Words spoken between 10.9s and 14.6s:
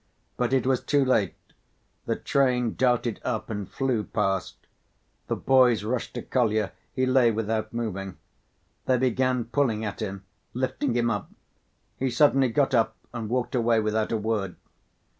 him up. He suddenly got up and walked away without a word.